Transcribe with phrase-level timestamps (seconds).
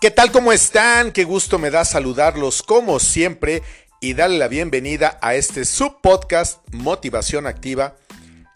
[0.00, 0.32] ¿Qué tal?
[0.32, 1.12] ¿Cómo están?
[1.12, 3.62] Qué gusto me da saludarlos como siempre
[4.00, 7.96] y darle la bienvenida a este subpodcast Motivación Activa.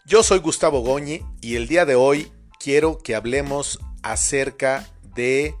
[0.07, 5.53] Yo soy Gustavo Goñi y el día de hoy quiero que hablemos acerca de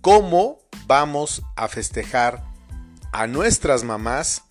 [0.00, 2.42] cómo vamos a festejar
[3.12, 4.44] a nuestras mamás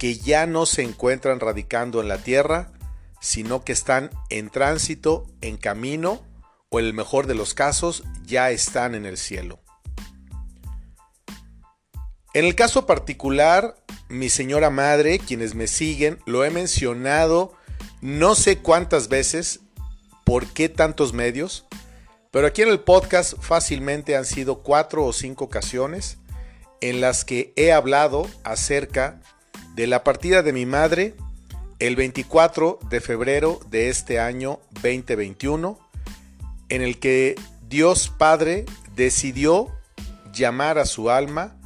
[0.00, 2.72] que ya no se encuentran radicando en la tierra,
[3.20, 6.28] sino que están en tránsito, en camino
[6.70, 9.60] o en el mejor de los casos ya están en el cielo.
[12.32, 13.76] En el caso particular,
[14.08, 17.52] mi señora madre, quienes me siguen, lo he mencionado
[18.00, 19.60] no sé cuántas veces,
[20.24, 21.66] por qué tantos medios,
[22.30, 26.18] pero aquí en el podcast fácilmente han sido cuatro o cinco ocasiones
[26.80, 29.20] en las que he hablado acerca
[29.74, 31.14] de la partida de mi madre
[31.80, 35.89] el 24 de febrero de este año 2021
[36.70, 37.34] en el que
[37.68, 38.64] Dios Padre
[38.96, 39.68] decidió
[40.32, 41.56] llamar a su alma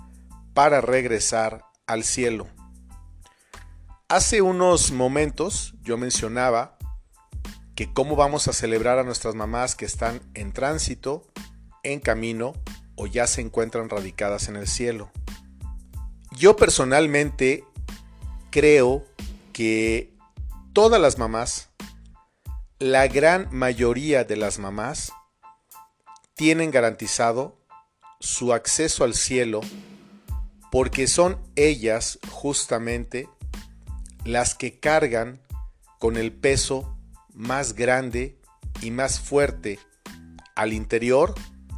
[0.54, 2.48] para regresar al cielo.
[4.08, 6.76] Hace unos momentos yo mencionaba
[7.74, 11.26] que cómo vamos a celebrar a nuestras mamás que están en tránsito,
[11.82, 12.54] en camino
[12.96, 15.10] o ya se encuentran radicadas en el cielo.
[16.30, 17.64] Yo personalmente
[18.50, 19.04] creo
[19.52, 20.14] que
[20.72, 21.70] todas las mamás
[22.84, 25.10] la gran mayoría de las mamás
[26.34, 27.58] tienen garantizado
[28.20, 29.62] su acceso al cielo
[30.70, 33.26] porque son ellas justamente
[34.26, 35.40] las que cargan
[35.98, 36.94] con el peso
[37.32, 38.38] más grande
[38.82, 39.78] y más fuerte
[40.54, 41.34] al interior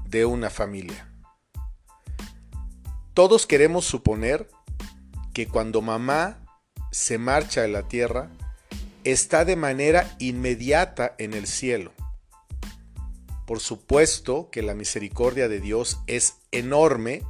[0.07, 1.09] de una familia.
[3.15, 4.51] Todos queremos suponer
[5.33, 6.45] que cuando mamá
[6.91, 8.29] se marcha de la tierra,
[9.07, 11.93] está de manera inmediata en el cielo.
[13.47, 17.23] Por supuesto que la misericordia de Dios es enorme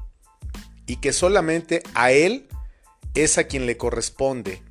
[0.86, 2.48] y que solamente a Él
[3.14, 4.62] es a quien le corresponde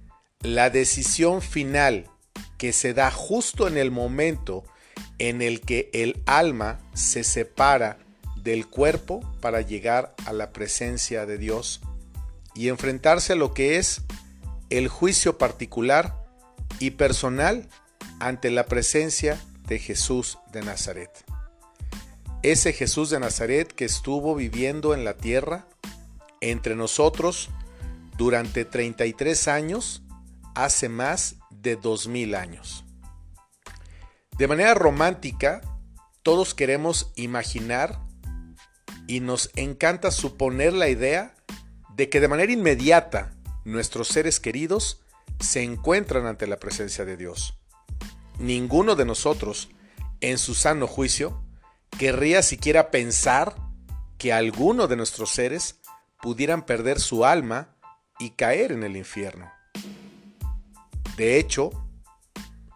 [0.42, 2.10] la decisión final
[2.58, 4.64] que se da justo en el momento
[5.20, 8.00] en el que el alma se separa
[8.36, 11.82] del cuerpo para llegar a la presencia de Dios
[12.56, 14.02] y enfrentarse a lo que es
[14.72, 16.25] el juicio particular
[16.80, 17.68] y personal
[18.20, 21.10] ante la presencia de Jesús de Nazaret.
[22.44, 25.68] Ese Jesús de Nazaret que estuvo viviendo en la tierra
[26.42, 27.50] entre nosotros
[28.18, 30.04] durante 33 años,
[30.54, 32.86] hace más de 2000 años.
[34.38, 35.62] De manera romántica,
[36.24, 38.00] todos queremos imaginar
[39.08, 41.36] y nos encanta suponer la idea
[41.96, 43.34] de que de manera inmediata
[43.64, 45.05] nuestros seres queridos
[45.46, 47.58] se encuentran ante la presencia de Dios.
[48.40, 49.70] Ninguno de nosotros,
[50.20, 51.42] en su sano juicio,
[51.98, 53.56] querría siquiera pensar
[54.18, 55.80] que alguno de nuestros seres
[56.22, 57.76] pudieran perder su alma
[58.20, 59.52] y caer en el infierno.
[61.16, 61.72] De hecho,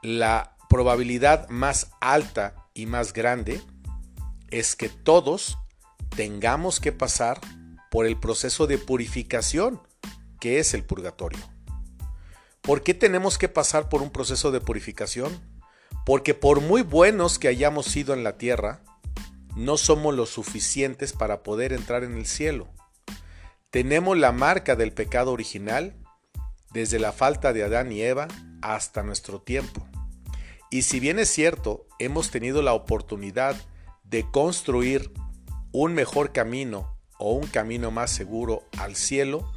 [0.02, 3.62] la probabilidad más alta y más grande
[4.50, 5.58] es que todos
[6.16, 7.42] tengamos que pasar
[7.92, 9.82] por el proceso de purificación
[10.40, 11.40] que es el purgatorio.
[12.62, 15.40] ¿Por qué tenemos que pasar por un proceso de purificación?
[16.06, 18.84] Porque por muy buenos que hayamos sido en la tierra,
[19.56, 22.68] no somos lo suficientes para poder entrar en el cielo.
[23.70, 25.96] Tenemos la marca del pecado original
[26.72, 28.28] desde la falta de Adán y Eva
[28.62, 29.88] hasta nuestro tiempo.
[30.70, 33.56] Y si bien es cierto, hemos tenido la oportunidad
[34.04, 35.12] de construir
[35.72, 39.52] un mejor camino o un camino más seguro al cielo,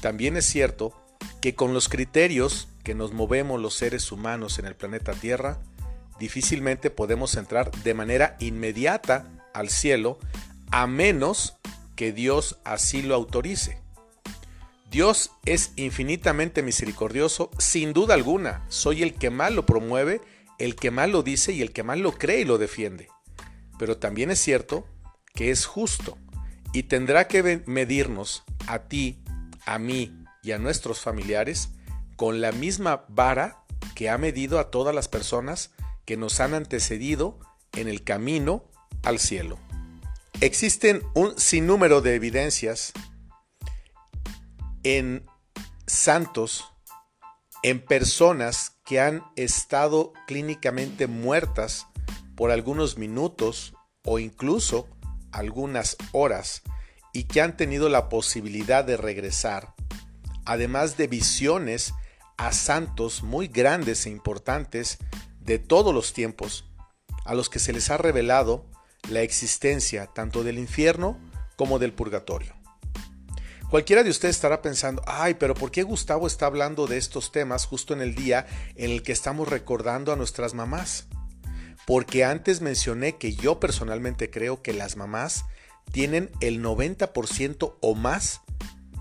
[0.00, 1.05] también es cierto
[1.46, 5.60] que con los criterios que nos movemos los seres humanos en el planeta Tierra,
[6.18, 10.18] difícilmente podemos entrar de manera inmediata al cielo
[10.72, 11.56] a menos
[11.94, 13.80] que Dios así lo autorice.
[14.90, 18.66] Dios es infinitamente misericordioso, sin duda alguna.
[18.68, 20.22] Soy el que más lo promueve,
[20.58, 23.06] el que más lo dice y el que más lo cree y lo defiende.
[23.78, 24.84] Pero también es cierto
[25.32, 26.18] que es justo
[26.72, 29.22] y tendrá que medirnos a ti,
[29.64, 31.70] a mí y a nuestros familiares
[32.14, 33.64] con la misma vara
[33.96, 35.72] que ha medido a todas las personas
[36.04, 37.40] que nos han antecedido
[37.72, 38.64] en el camino
[39.02, 39.58] al cielo.
[40.40, 42.92] Existen un sinnúmero de evidencias
[44.84, 45.26] en
[45.88, 46.64] santos,
[47.64, 51.88] en personas que han estado clínicamente muertas
[52.36, 54.88] por algunos minutos o incluso
[55.32, 56.62] algunas horas
[57.12, 59.75] y que han tenido la posibilidad de regresar
[60.46, 61.92] además de visiones
[62.36, 64.98] a santos muy grandes e importantes
[65.40, 66.70] de todos los tiempos,
[67.24, 68.66] a los que se les ha revelado
[69.08, 71.18] la existencia tanto del infierno
[71.56, 72.54] como del purgatorio.
[73.70, 77.66] Cualquiera de ustedes estará pensando, ay, pero ¿por qué Gustavo está hablando de estos temas
[77.66, 78.46] justo en el día
[78.76, 81.08] en el que estamos recordando a nuestras mamás?
[81.84, 85.44] Porque antes mencioné que yo personalmente creo que las mamás
[85.90, 88.42] tienen el 90% o más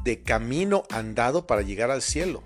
[0.05, 2.43] de camino andado para llegar al cielo,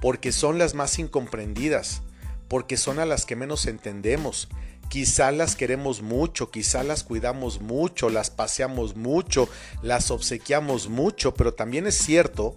[0.00, 2.02] porque son las más incomprendidas,
[2.48, 4.48] porque son a las que menos entendemos.
[4.88, 9.48] Quizá las queremos mucho, quizá las cuidamos mucho, las paseamos mucho,
[9.82, 12.56] las obsequiamos mucho, pero también es cierto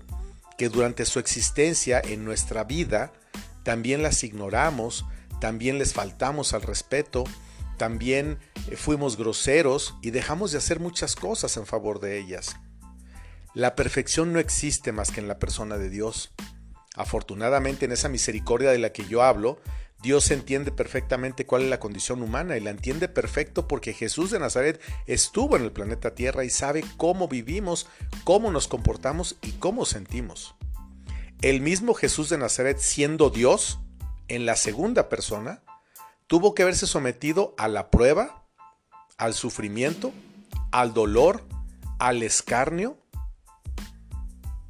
[0.58, 3.12] que durante su existencia en nuestra vida
[3.64, 5.06] también las ignoramos,
[5.42, 7.26] también les faltamos al respeto,
[7.78, 8.40] también
[8.70, 12.56] eh, fuimos groseros y dejamos de hacer muchas cosas en favor de ellas.
[13.54, 16.34] La perfección no existe más que en la persona de Dios.
[16.96, 19.60] Afortunadamente en esa misericordia de la que yo hablo,
[20.02, 24.40] Dios entiende perfectamente cuál es la condición humana y la entiende perfecto porque Jesús de
[24.40, 27.88] Nazaret estuvo en el planeta Tierra y sabe cómo vivimos,
[28.24, 30.56] cómo nos comportamos y cómo sentimos.
[31.42, 33.80] El mismo Jesús de Nazaret siendo Dios,
[34.30, 35.62] en la segunda persona,
[36.26, 38.46] tuvo que haberse sometido a la prueba,
[39.18, 40.12] al sufrimiento,
[40.72, 41.44] al dolor,
[42.00, 42.98] al escarnio,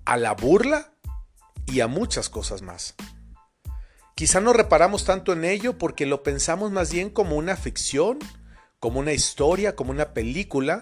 [0.06, 0.94] a la burla
[1.66, 2.96] y a muchas cosas más.
[4.16, 8.20] Quizá no reparamos tanto en ello porque lo pensamos más bien como una ficción,
[8.80, 10.80] como una historia, como una película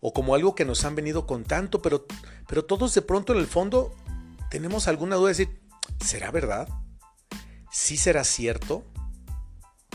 [0.00, 2.06] o como algo que nos han venido contando, pero,
[2.48, 3.94] pero todos de pronto en el fondo
[4.50, 5.60] tenemos alguna duda de decir,
[6.02, 6.68] ¿será verdad?
[7.70, 8.84] ¿Sí será cierto?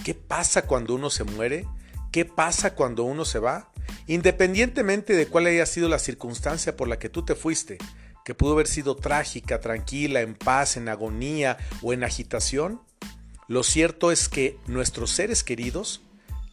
[0.03, 1.67] ¿Qué pasa cuando uno se muere?
[2.11, 3.71] ¿Qué pasa cuando uno se va?
[4.07, 7.79] Independientemente de cuál haya sido la circunstancia por la que tú te fuiste,
[8.25, 12.81] que pudo haber sido trágica, tranquila, en paz, en agonía o en agitación,
[13.47, 16.01] lo cierto es que nuestros seres queridos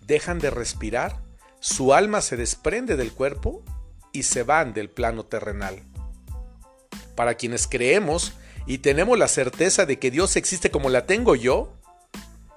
[0.07, 1.23] dejan de respirar,
[1.61, 3.65] su alma se desprende del cuerpo
[4.13, 5.83] y se van del plano terrenal.
[7.17, 8.35] Para quienes creemos
[8.67, 11.73] y tenemos la certeza de que Dios existe como la tengo yo,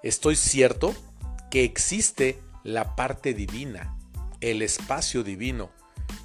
[0.03, 0.93] estoy cierto
[1.49, 3.97] que existe la parte divina,
[4.41, 5.71] el espacio divino,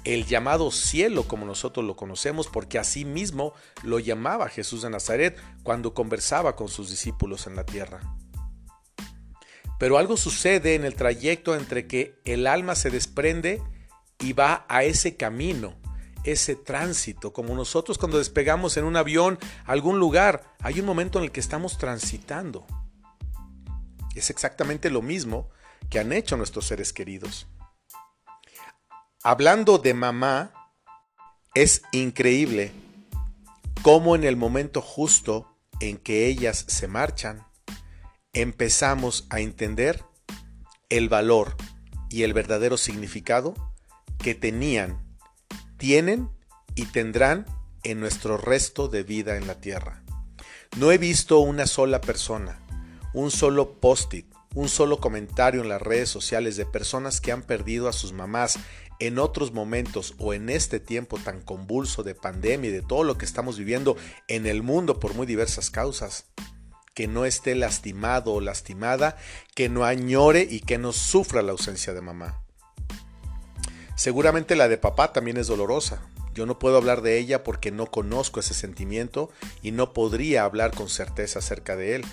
[0.03, 5.37] el llamado cielo como nosotros lo conocemos, porque así mismo lo llamaba Jesús de Nazaret
[5.63, 8.01] cuando conversaba con sus discípulos en la tierra.
[9.79, 13.61] Pero algo sucede en el trayecto entre que el alma se desprende
[14.19, 15.75] y va a ese camino,
[16.23, 21.17] ese tránsito, como nosotros cuando despegamos en un avión a algún lugar, hay un momento
[21.17, 22.65] en el que estamos transitando.
[24.15, 25.49] Es exactamente lo mismo
[25.89, 27.47] que han hecho nuestros seres queridos.
[29.23, 30.51] Hablando de mamá,
[31.53, 32.71] es increíble
[33.83, 37.45] cómo en el momento justo en que ellas se marchan,
[38.33, 40.03] empezamos a entender
[40.89, 41.55] el valor
[42.09, 43.53] y el verdadero significado
[44.17, 45.19] que tenían,
[45.77, 46.31] tienen
[46.73, 47.45] y tendrán
[47.83, 50.01] en nuestro resto de vida en la tierra.
[50.77, 52.59] No he visto una sola persona,
[53.13, 54.25] un solo post-it,
[54.55, 58.57] un solo comentario en las redes sociales de personas que han perdido a sus mamás
[59.01, 63.17] en otros momentos o en este tiempo tan convulso de pandemia y de todo lo
[63.17, 66.25] que estamos viviendo en el mundo por muy diversas causas,
[66.93, 69.17] que no esté lastimado o lastimada,
[69.55, 72.43] que no añore y que no sufra la ausencia de mamá.
[73.95, 76.03] Seguramente la de papá también es dolorosa.
[76.35, 79.31] Yo no puedo hablar de ella porque no conozco ese sentimiento
[79.63, 82.05] y no podría hablar con certeza acerca de él.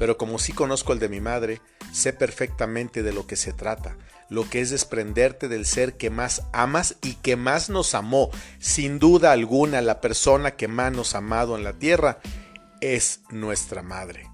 [0.00, 1.60] Pero como sí conozco el de mi madre,
[1.92, 3.96] sé perfectamente de lo que se trata,
[4.28, 8.30] lo que es desprenderte del ser que más amas y que más nos amó.
[8.58, 12.20] Sin duda alguna, la persona que más nos ha amado en la tierra
[12.80, 14.30] es nuestra madre,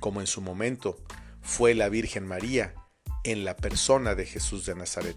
[0.00, 0.98] como en su momento
[1.40, 2.74] fue la Virgen María
[3.24, 5.16] en la persona de Jesús de Nazaret.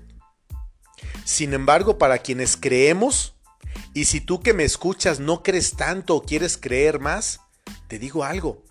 [1.24, 3.36] Sin embargo, para quienes creemos,
[3.94, 7.42] y si tú que me escuchas no crees tanto o quieres creer más,
[7.88, 8.65] te digo algo,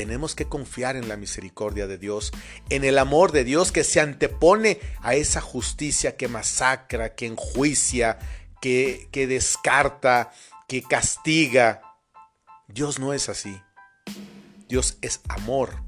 [0.00, 2.32] tenemos que confiar en la misericordia de Dios,
[2.70, 8.18] en el amor de Dios que se antepone a esa justicia que masacra, que enjuicia,
[8.62, 10.32] que, que descarta,
[10.66, 11.82] que castiga.
[12.66, 13.60] Dios no es así.
[14.70, 15.82] Dios es amor,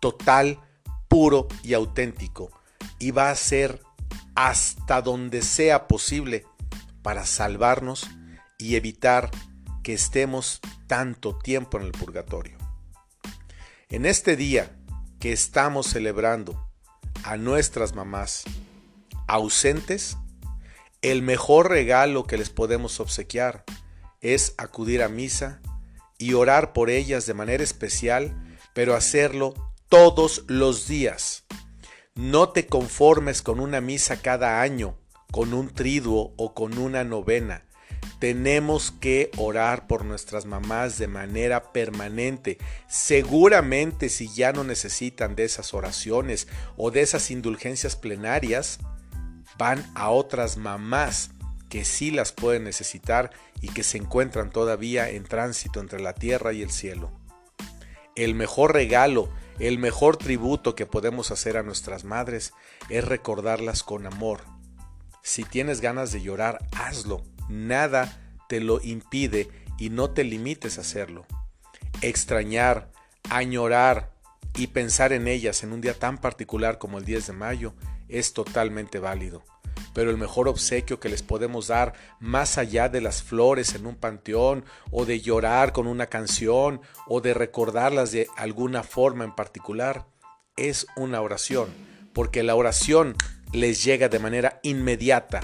[0.00, 0.58] total,
[1.06, 2.58] puro y auténtico.
[2.98, 3.82] Y va a ser
[4.34, 6.46] hasta donde sea posible
[7.02, 8.08] para salvarnos
[8.56, 9.30] y evitar
[9.82, 12.61] que estemos tanto tiempo en el purgatorio.
[13.92, 14.74] En este día
[15.20, 16.66] que estamos celebrando
[17.24, 18.44] a nuestras mamás
[19.28, 20.16] ausentes,
[21.02, 23.64] el mejor regalo que les podemos obsequiar
[24.22, 25.60] es acudir a misa
[26.16, 28.34] y orar por ellas de manera especial,
[28.72, 29.52] pero hacerlo
[29.90, 31.44] todos los días.
[32.14, 34.96] No te conformes con una misa cada año
[35.30, 37.66] con un triduo o con una novena.
[38.22, 42.56] Tenemos que orar por nuestras mamás de manera permanente.
[42.86, 48.78] Seguramente si ya no necesitan de esas oraciones o de esas indulgencias plenarias,
[49.58, 51.30] van a otras mamás
[51.68, 56.52] que sí las pueden necesitar y que se encuentran todavía en tránsito entre la tierra
[56.52, 57.10] y el cielo.
[58.14, 62.52] El mejor regalo, el mejor tributo que podemos hacer a nuestras madres
[62.88, 64.42] es recordarlas con amor.
[65.24, 67.31] Si tienes ganas de llorar, hazlo.
[67.52, 71.26] Nada te lo impide y no te limites a hacerlo.
[72.00, 72.90] Extrañar,
[73.30, 74.12] añorar
[74.56, 77.74] y pensar en ellas en un día tan particular como el 10 de mayo
[78.08, 79.44] es totalmente válido
[79.94, 83.96] pero el mejor obsequio que les podemos dar, más allá de las flores en un
[83.96, 90.06] panteón, o de llorar con una canción, o de recordarlas de alguna forma en particular,
[90.56, 91.68] es una oración,
[92.12, 93.16] porque la oración
[93.52, 95.40] les llega de manera inmediata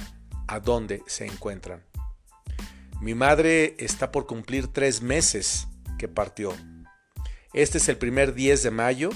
[0.47, 1.88] a donde se encuentran.
[3.01, 6.53] Mi madre está por cumplir tres meses que partió.
[7.55, 9.11] Este es el primer 10 de mayo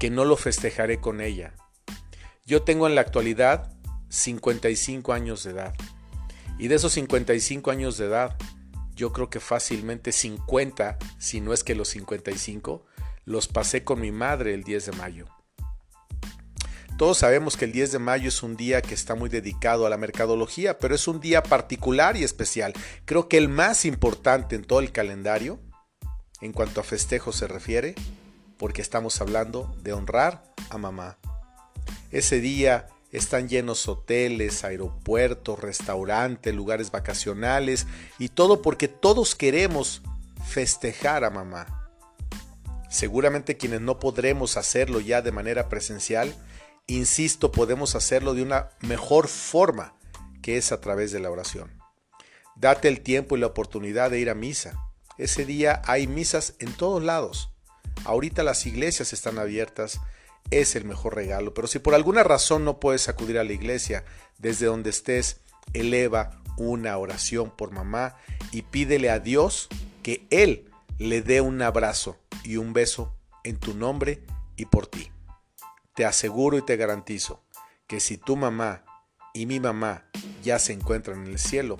[0.00, 1.54] que no lo festejaré con ella.
[2.44, 3.72] Yo tengo en la actualidad
[4.08, 5.74] 55 años de edad.
[6.58, 8.36] Y de esos 55 años de edad,
[8.94, 12.84] yo creo que fácilmente 50, si no es que los 55,
[13.24, 15.26] los pasé con mi madre el 10 de mayo.
[16.96, 19.90] Todos sabemos que el 10 de mayo es un día que está muy dedicado a
[19.90, 22.72] la mercadología, pero es un día particular y especial.
[23.04, 25.58] Creo que el más importante en todo el calendario,
[26.40, 27.96] en cuanto a festejo se refiere,
[28.58, 31.18] porque estamos hablando de honrar a mamá.
[32.12, 37.88] Ese día están llenos hoteles, aeropuertos, restaurantes, lugares vacacionales
[38.20, 40.02] y todo porque todos queremos
[40.46, 41.90] festejar a mamá.
[42.88, 46.32] Seguramente quienes no podremos hacerlo ya de manera presencial,
[46.86, 49.94] insisto, podemos hacerlo de una mejor forma,
[50.42, 51.82] que es a través de la oración.
[52.56, 54.78] Date el tiempo y la oportunidad de ir a misa.
[55.18, 57.50] Ese día hay misas en todos lados.
[58.04, 60.00] Ahorita las iglesias están abiertas
[60.50, 61.54] es el mejor regalo.
[61.54, 64.04] Pero si por alguna razón no puedes acudir a la iglesia,
[64.38, 65.40] desde donde estés,
[65.72, 68.16] eleva una oración por mamá
[68.52, 69.68] y pídele a Dios
[70.02, 74.22] que Él le dé un abrazo y un beso en tu nombre
[74.56, 75.10] y por ti.
[75.94, 77.44] Te aseguro y te garantizo
[77.86, 78.84] que si tu mamá
[79.32, 80.04] y mi mamá
[80.42, 81.78] ya se encuentran en el cielo,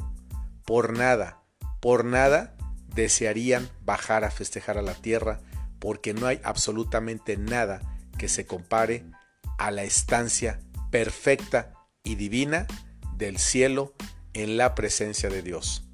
[0.65, 1.43] por nada,
[1.81, 2.57] por nada
[2.95, 5.41] desearían bajar a festejar a la tierra,
[5.79, 7.81] porque no hay absolutamente nada
[8.17, 9.05] que se compare
[9.59, 11.73] a la estancia perfecta
[12.05, 12.67] y divina
[13.17, 13.95] del cielo
[14.33, 15.85] en la presencia de Dios.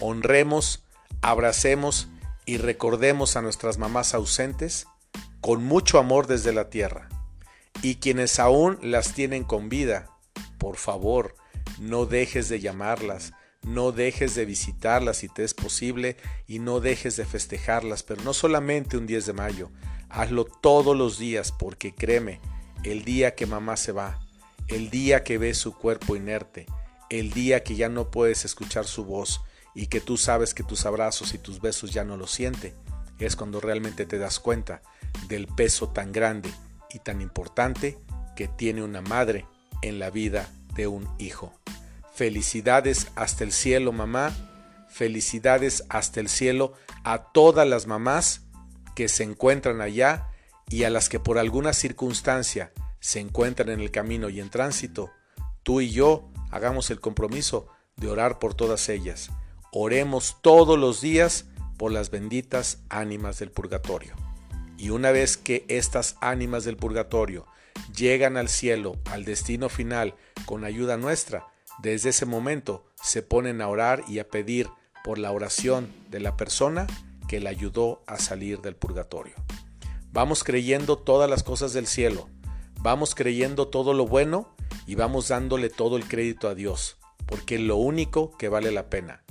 [0.00, 0.84] Honremos,
[1.22, 2.08] abracemos
[2.44, 4.86] y recordemos a nuestras mamás ausentes
[5.40, 7.08] con mucho amor desde la tierra.
[7.82, 10.10] Y quienes aún las tienen con vida,
[10.58, 11.36] por favor,
[11.78, 16.16] no dejes de llamarlas, no dejes de visitarlas si te es posible
[16.46, 19.70] y no dejes de festejarlas, pero no solamente un 10 de mayo,
[20.08, 22.40] Hazlo todos los días porque créeme,
[22.84, 24.20] el día que mamá se va,
[24.68, 26.66] el día que ves su cuerpo inerte,
[27.10, 29.40] el día que ya no puedes escuchar su voz
[29.74, 32.74] y que tú sabes que tus abrazos y tus besos ya no lo siente,
[33.18, 34.80] es cuando realmente te das cuenta
[35.28, 36.50] del peso tan grande
[36.92, 37.98] y tan importante
[38.34, 39.46] que tiene una madre
[39.82, 41.52] en la vida de un hijo.
[42.14, 44.32] Felicidades hasta el cielo, mamá.
[44.88, 46.72] Felicidades hasta el cielo
[47.04, 48.42] a todas las mamás
[48.94, 50.28] que se encuentran allá
[50.68, 55.10] y a las que por alguna circunstancia se encuentran en el camino y en tránsito,
[55.62, 59.30] tú y yo hagamos el compromiso de orar por todas ellas.
[59.70, 61.44] Oremos todos los días
[61.76, 64.25] por las benditas ánimas del purgatorio.
[64.78, 67.46] Y una vez que estas ánimas del purgatorio
[67.94, 70.14] llegan al cielo, al destino final,
[70.44, 71.46] con ayuda nuestra,
[71.78, 74.68] desde ese momento se ponen a orar y a pedir
[75.04, 76.86] por la oración de la persona
[77.28, 79.34] que le ayudó a salir del purgatorio.
[80.12, 82.28] Vamos creyendo todas las cosas del cielo,
[82.80, 84.54] vamos creyendo todo lo bueno
[84.86, 88.88] y vamos dándole todo el crédito a Dios, porque es lo único que vale la
[88.88, 89.22] pena.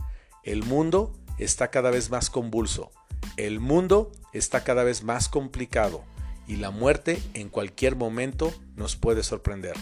[0.43, 2.91] El mundo está cada vez más convulso,
[3.37, 6.03] el mundo está cada vez más complicado
[6.47, 9.75] y la muerte en cualquier momento nos puede sorprender.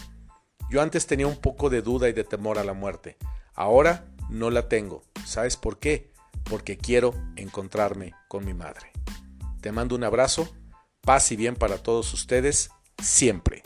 [0.70, 3.16] Yo antes tenía un poco de duda y de temor a la muerte,
[3.54, 5.02] ahora no la tengo.
[5.24, 6.14] ¿Sabes por qué?
[6.44, 8.92] porque quiero encontrarme con mi madre.
[9.60, 10.48] Te mando un abrazo,
[11.00, 12.70] paz y bien para todos ustedes,
[13.02, 13.62] siempre.